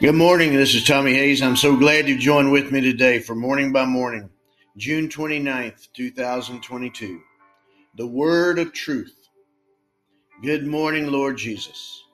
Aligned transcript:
Good 0.00 0.14
morning. 0.14 0.52
This 0.52 0.76
is 0.76 0.84
Tommy 0.84 1.12
Hayes. 1.12 1.42
I'm 1.42 1.56
so 1.56 1.76
glad 1.76 2.06
you've 2.08 2.20
joined 2.20 2.52
with 2.52 2.70
me 2.70 2.80
today 2.80 3.18
for 3.18 3.34
Morning 3.34 3.72
by 3.72 3.84
Morning, 3.84 4.30
June 4.76 5.08
29th, 5.08 5.88
2022. 5.92 7.20
The 7.96 8.06
Word 8.06 8.60
of 8.60 8.72
Truth. 8.72 9.16
Good 10.40 10.64
morning, 10.68 11.10
Lord 11.10 11.36
Jesus. 11.36 12.04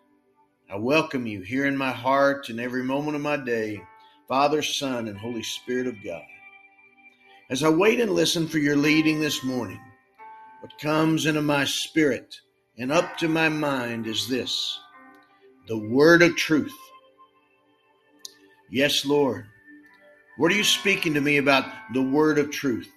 I 0.72 0.76
welcome 0.76 1.26
you 1.26 1.42
here 1.42 1.66
in 1.66 1.76
my 1.76 1.90
heart 1.90 2.48
and 2.48 2.58
every 2.58 2.82
moment 2.82 3.16
of 3.16 3.20
my 3.20 3.36
day, 3.36 3.82
Father, 4.28 4.62
Son, 4.62 5.06
and 5.06 5.18
Holy 5.18 5.42
Spirit 5.42 5.86
of 5.86 6.02
God. 6.02 6.24
As 7.50 7.62
I 7.62 7.68
wait 7.68 8.00
and 8.00 8.12
listen 8.12 8.48
for 8.48 8.56
your 8.56 8.76
leading 8.76 9.20
this 9.20 9.44
morning, 9.44 9.80
what 10.62 10.78
comes 10.78 11.26
into 11.26 11.42
my 11.42 11.66
spirit 11.66 12.34
and 12.78 12.90
up 12.90 13.18
to 13.18 13.28
my 13.28 13.50
mind 13.50 14.06
is 14.06 14.26
this 14.26 14.80
the 15.68 15.76
Word 15.76 16.22
of 16.22 16.34
Truth 16.34 16.72
Yes, 18.70 19.04
Lord. 19.04 19.46
What 20.36 20.50
are 20.50 20.56
you 20.56 20.64
speaking 20.64 21.14
to 21.14 21.20
me 21.20 21.36
about 21.36 21.66
the 21.92 22.02
word 22.02 22.38
of 22.38 22.50
truth? 22.50 22.90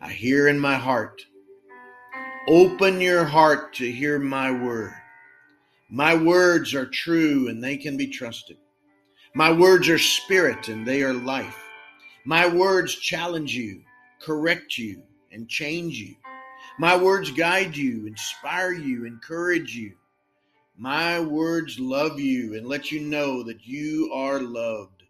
I 0.00 0.10
hear 0.10 0.48
in 0.48 0.58
my 0.58 0.74
heart. 0.74 1.22
Open 2.48 3.00
your 3.00 3.24
heart 3.24 3.72
to 3.74 3.90
hear 3.90 4.18
my 4.18 4.50
word. 4.50 4.94
My 5.90 6.14
words 6.14 6.74
are 6.74 6.86
true 6.86 7.48
and 7.48 7.62
they 7.62 7.76
can 7.76 7.96
be 7.96 8.06
trusted. 8.06 8.56
My 9.34 9.52
words 9.52 9.88
are 9.88 9.98
spirit 9.98 10.68
and 10.68 10.86
they 10.86 11.02
are 11.02 11.12
life. 11.12 11.62
My 12.24 12.46
words 12.46 12.96
challenge 12.96 13.54
you, 13.54 13.82
correct 14.20 14.78
you, 14.78 15.02
and 15.30 15.48
change 15.48 15.98
you. 15.98 16.16
My 16.78 16.96
words 16.96 17.30
guide 17.30 17.76
you, 17.76 18.06
inspire 18.06 18.72
you, 18.72 19.04
encourage 19.04 19.76
you. 19.76 19.94
My 20.76 21.20
words 21.20 21.78
love 21.78 22.18
you 22.18 22.54
and 22.54 22.66
let 22.66 22.90
you 22.90 23.00
know 23.00 23.42
that 23.44 23.66
you 23.66 24.10
are 24.12 24.40
loved. 24.40 25.04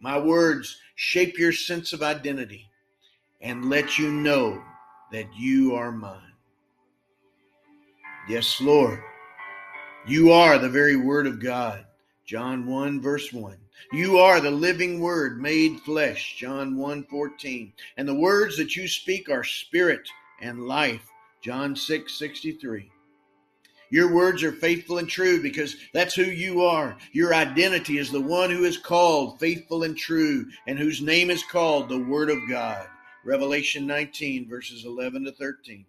My 0.00 0.18
words 0.18 0.78
shape 0.96 1.38
your 1.38 1.52
sense 1.52 1.92
of 1.92 2.02
identity 2.02 2.68
and 3.40 3.70
let 3.70 3.98
you 3.98 4.10
know 4.10 4.62
that 5.12 5.26
you 5.36 5.74
are 5.74 5.92
mine. 5.92 6.32
Yes, 8.28 8.60
Lord, 8.60 9.00
you 10.06 10.32
are 10.32 10.58
the 10.58 10.68
very 10.68 10.96
Word 10.96 11.26
of 11.26 11.40
God. 11.40 11.86
John 12.26 12.66
1 12.66 13.00
verse 13.00 13.32
1. 13.32 13.56
You 13.92 14.18
are 14.18 14.40
the 14.40 14.50
living 14.50 15.00
word 15.00 15.40
made 15.40 15.80
flesh. 15.80 16.36
John 16.38 16.76
1 16.76 17.04
14. 17.04 17.72
And 17.96 18.06
the 18.06 18.14
words 18.14 18.56
that 18.56 18.76
you 18.76 18.86
speak 18.86 19.28
are 19.28 19.42
spirit 19.42 20.08
and 20.40 20.68
life. 20.68 21.10
John 21.42 21.74
6 21.74 22.14
63. 22.14 22.90
Your 23.90 24.12
words 24.12 24.44
are 24.44 24.52
faithful 24.52 24.98
and 24.98 25.08
true 25.08 25.42
because 25.42 25.76
that's 25.92 26.14
who 26.14 26.22
you 26.22 26.62
are. 26.62 26.96
Your 27.12 27.34
identity 27.34 27.98
is 27.98 28.12
the 28.12 28.20
one 28.20 28.50
who 28.50 28.64
is 28.64 28.78
called 28.78 29.40
faithful 29.40 29.82
and 29.82 29.96
true 29.96 30.46
and 30.68 30.78
whose 30.78 31.02
name 31.02 31.28
is 31.28 31.42
called 31.42 31.88
the 31.88 31.98
Word 31.98 32.30
of 32.30 32.38
God. 32.48 32.86
Revelation 33.24 33.88
19, 33.88 34.48
verses 34.48 34.84
11 34.84 35.24
to 35.24 35.32
13. 35.32 35.84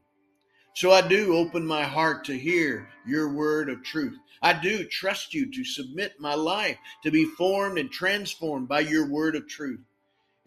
So 0.73 0.91
I 0.91 1.07
do 1.07 1.35
open 1.35 1.65
my 1.65 1.83
heart 1.83 2.25
to 2.25 2.37
hear 2.37 2.89
your 3.05 3.29
word 3.29 3.69
of 3.69 3.83
truth. 3.83 4.17
I 4.41 4.53
do 4.53 4.85
trust 4.85 5.33
you 5.33 5.51
to 5.51 5.63
submit 5.63 6.13
my 6.19 6.33
life 6.33 6.77
to 7.03 7.11
be 7.11 7.25
formed 7.25 7.77
and 7.77 7.91
transformed 7.91 8.67
by 8.67 8.79
your 8.79 9.07
word 9.07 9.35
of 9.35 9.47
truth. 9.47 9.81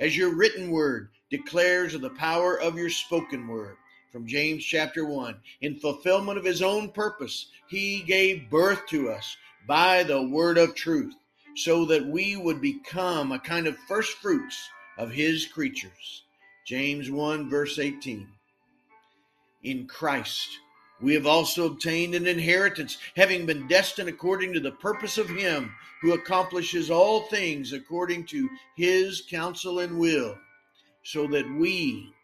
As 0.01 0.17
your 0.17 0.35
written 0.35 0.71
word 0.71 1.11
declares 1.31 1.95
of 1.95 2.01
the 2.01 2.11
power 2.11 2.59
of 2.61 2.77
your 2.77 2.91
spoken 2.91 3.47
word 3.47 3.77
from 4.15 4.29
James 4.29 4.65
chapter 4.65 5.05
1. 5.05 5.35
In 5.63 5.75
fulfillment 5.75 6.39
of 6.39 6.45
his 6.45 6.63
own 6.63 6.89
purpose, 6.93 7.49
he 7.67 8.01
gave 8.03 8.49
birth 8.49 8.87
to 8.91 9.11
us 9.11 9.37
by 9.67 10.05
the 10.05 10.23
word 10.23 10.57
of 10.57 10.77
truth, 10.77 11.17
so 11.57 11.85
that 11.87 12.07
we 12.07 12.37
would 12.37 12.61
become 12.61 13.33
a 13.33 13.41
kind 13.41 13.67
of 13.67 13.77
first 13.89 14.13
fruits 14.19 14.69
of 14.99 15.11
his 15.11 15.47
creatures. 15.47 16.23
James 16.65 17.11
1, 17.11 17.51
verse 17.51 17.81
18. 17.81 18.29
In 19.65 19.89
Christ, 19.89 20.61
we 21.01 21.13
have 21.15 21.27
also 21.27 21.67
obtained 21.67 22.15
an 22.15 22.29
inheritance, 22.29 22.99
having 23.17 23.47
been 23.47 23.67
destined 23.67 24.09
according 24.09 24.53
to 24.53 24.61
the 24.61 24.71
purpose 24.71 25.19
of 25.19 25.29
him 25.29 25.75
who 26.03 26.13
accomplishes 26.13 26.89
all 26.89 27.23
things 27.23 27.73
according 27.73 28.27
to 28.27 28.49
his 28.77 29.25
counsel 29.29 29.81
and 29.81 29.99
will, 29.99 30.39
so 31.03 31.27
that 31.27 31.51
we, 31.59 32.15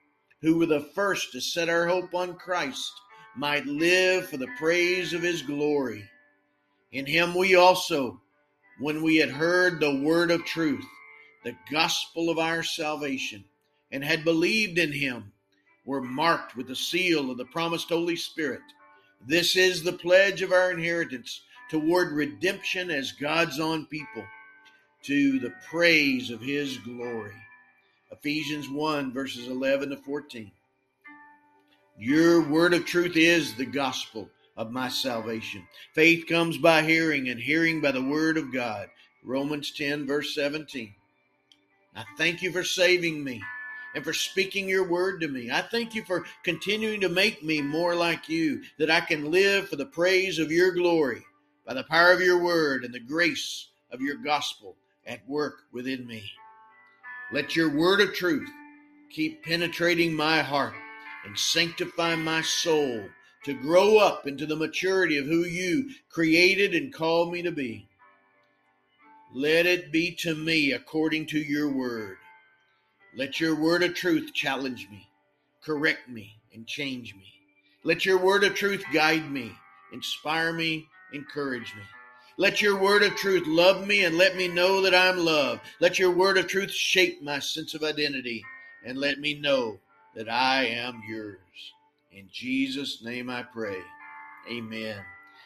who 0.42 0.58
were 0.58 0.66
the 0.66 0.88
first 0.94 1.32
to 1.32 1.40
set 1.40 1.68
our 1.68 1.86
hope 1.86 2.14
on 2.14 2.34
Christ, 2.34 2.92
might 3.36 3.66
live 3.66 4.28
for 4.28 4.36
the 4.36 4.48
praise 4.58 5.12
of 5.12 5.22
his 5.22 5.42
glory. 5.42 6.08
In 6.92 7.06
him 7.06 7.34
we 7.34 7.54
also, 7.54 8.20
when 8.78 9.02
we 9.02 9.16
had 9.16 9.30
heard 9.30 9.78
the 9.78 10.00
word 10.00 10.30
of 10.30 10.44
truth, 10.44 10.84
the 11.44 11.56
gospel 11.70 12.30
of 12.30 12.38
our 12.38 12.62
salvation, 12.62 13.44
and 13.92 14.04
had 14.04 14.24
believed 14.24 14.78
in 14.78 14.92
him, 14.92 15.32
were 15.84 16.02
marked 16.02 16.56
with 16.56 16.68
the 16.68 16.76
seal 16.76 17.30
of 17.30 17.38
the 17.38 17.44
promised 17.46 17.88
Holy 17.88 18.16
Spirit. 18.16 18.62
This 19.26 19.56
is 19.56 19.82
the 19.82 19.92
pledge 19.92 20.42
of 20.42 20.52
our 20.52 20.70
inheritance 20.70 21.42
toward 21.70 22.12
redemption 22.12 22.90
as 22.90 23.12
God's 23.12 23.60
own 23.60 23.86
people, 23.86 24.24
to 25.04 25.38
the 25.38 25.52
praise 25.68 26.30
of 26.30 26.40
his 26.40 26.78
glory. 26.78 27.34
Ephesians 28.12 28.68
1, 28.68 29.12
verses 29.12 29.46
11 29.46 29.90
to 29.90 29.96
14. 29.96 30.50
Your 31.98 32.42
word 32.48 32.74
of 32.74 32.84
truth 32.84 33.16
is 33.16 33.54
the 33.54 33.66
gospel 33.66 34.28
of 34.56 34.72
my 34.72 34.88
salvation. 34.88 35.66
Faith 35.94 36.26
comes 36.26 36.58
by 36.58 36.82
hearing, 36.82 37.28
and 37.28 37.40
hearing 37.40 37.80
by 37.80 37.92
the 37.92 38.02
word 38.02 38.36
of 38.36 38.52
God. 38.52 38.88
Romans 39.22 39.70
10, 39.72 40.06
verse 40.06 40.34
17. 40.34 40.94
I 41.94 42.04
thank 42.16 42.42
you 42.42 42.50
for 42.50 42.64
saving 42.64 43.22
me 43.22 43.42
and 43.94 44.04
for 44.04 44.12
speaking 44.12 44.68
your 44.68 44.88
word 44.88 45.20
to 45.20 45.28
me. 45.28 45.50
I 45.50 45.62
thank 45.62 45.94
you 45.94 46.04
for 46.04 46.24
continuing 46.42 47.00
to 47.02 47.08
make 47.08 47.42
me 47.42 47.60
more 47.60 47.94
like 47.94 48.28
you, 48.28 48.62
that 48.78 48.90
I 48.90 49.00
can 49.00 49.30
live 49.30 49.68
for 49.68 49.76
the 49.76 49.86
praise 49.86 50.38
of 50.38 50.50
your 50.50 50.72
glory 50.72 51.24
by 51.66 51.74
the 51.74 51.84
power 51.84 52.12
of 52.12 52.20
your 52.20 52.42
word 52.42 52.84
and 52.84 52.94
the 52.94 53.00
grace 53.00 53.68
of 53.92 54.00
your 54.00 54.16
gospel 54.16 54.76
at 55.06 55.26
work 55.28 55.64
within 55.72 56.06
me. 56.06 56.30
Let 57.32 57.54
your 57.54 57.70
word 57.70 58.00
of 58.00 58.12
truth 58.12 58.48
keep 59.08 59.44
penetrating 59.44 60.12
my 60.12 60.42
heart 60.42 60.74
and 61.24 61.38
sanctify 61.38 62.16
my 62.16 62.42
soul 62.42 63.04
to 63.44 63.54
grow 63.54 63.98
up 63.98 64.26
into 64.26 64.46
the 64.46 64.56
maturity 64.56 65.16
of 65.16 65.26
who 65.26 65.44
you 65.44 65.90
created 66.08 66.74
and 66.74 66.92
called 66.92 67.32
me 67.32 67.42
to 67.42 67.52
be. 67.52 67.88
Let 69.32 69.64
it 69.64 69.92
be 69.92 70.12
to 70.16 70.34
me 70.34 70.72
according 70.72 71.26
to 71.26 71.38
your 71.38 71.70
word. 71.70 72.16
Let 73.16 73.38
your 73.38 73.54
word 73.54 73.84
of 73.84 73.94
truth 73.94 74.32
challenge 74.34 74.88
me, 74.90 75.08
correct 75.62 76.08
me, 76.08 76.34
and 76.52 76.66
change 76.66 77.14
me. 77.14 77.32
Let 77.84 78.04
your 78.04 78.18
word 78.18 78.42
of 78.42 78.54
truth 78.54 78.84
guide 78.92 79.30
me, 79.30 79.52
inspire 79.92 80.52
me, 80.52 80.88
encourage 81.12 81.74
me. 81.76 81.82
Let 82.40 82.62
your 82.62 82.80
word 82.80 83.02
of 83.02 83.16
truth 83.16 83.46
love 83.46 83.86
me 83.86 84.06
and 84.06 84.16
let 84.16 84.34
me 84.34 84.48
know 84.48 84.80
that 84.80 84.94
I'm 84.94 85.18
loved. 85.18 85.60
Let 85.78 85.98
your 85.98 86.10
word 86.10 86.38
of 86.38 86.46
truth 86.46 86.70
shape 86.70 87.20
my 87.20 87.38
sense 87.38 87.74
of 87.74 87.84
identity 87.84 88.42
and 88.82 88.96
let 88.96 89.20
me 89.20 89.34
know 89.34 89.78
that 90.16 90.26
I 90.26 90.64
am 90.64 91.02
yours. 91.06 91.36
In 92.10 92.30
Jesus' 92.32 93.02
name 93.04 93.28
I 93.28 93.42
pray. 93.42 93.76
Amen. 94.50 94.96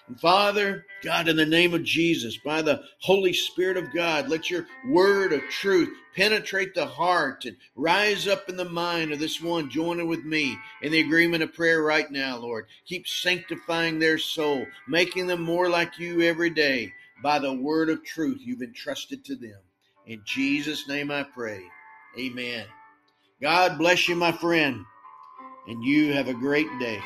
And 0.06 0.20
Father, 0.20 0.84
God, 1.02 1.28
in 1.28 1.36
the 1.36 1.46
name 1.46 1.72
of 1.72 1.82
Jesus, 1.82 2.36
by 2.36 2.60
the 2.60 2.82
Holy 3.00 3.32
Spirit 3.32 3.78
of 3.78 3.92
God, 3.92 4.28
let 4.28 4.50
your 4.50 4.66
word 4.86 5.32
of 5.32 5.40
truth 5.48 5.96
penetrate 6.14 6.74
the 6.74 6.86
heart 6.86 7.46
and 7.46 7.56
rise 7.74 8.28
up 8.28 8.48
in 8.48 8.56
the 8.56 8.66
mind 8.66 9.12
of 9.12 9.18
this 9.18 9.40
one 9.40 9.70
joining 9.70 10.06
with 10.06 10.24
me 10.24 10.58
in 10.82 10.92
the 10.92 11.00
agreement 11.00 11.42
of 11.42 11.54
prayer 11.54 11.82
right 11.82 12.10
now, 12.10 12.36
Lord. 12.36 12.66
Keep 12.86 13.08
sanctifying 13.08 13.98
their 13.98 14.18
soul, 14.18 14.66
making 14.86 15.26
them 15.26 15.42
more 15.42 15.70
like 15.70 15.98
you 15.98 16.20
every 16.20 16.50
day 16.50 16.92
by 17.22 17.38
the 17.38 17.54
word 17.54 17.88
of 17.88 18.04
truth 18.04 18.40
you've 18.42 18.62
entrusted 18.62 19.24
to 19.24 19.36
them. 19.36 19.58
In 20.06 20.20
Jesus' 20.26 20.86
name 20.86 21.10
I 21.10 21.22
pray. 21.22 21.62
Amen. 22.18 22.66
God 23.40 23.78
bless 23.78 24.06
you, 24.06 24.16
my 24.16 24.32
friend, 24.32 24.84
and 25.66 25.82
you 25.82 26.12
have 26.12 26.28
a 26.28 26.34
great 26.34 26.68
day. 26.78 27.00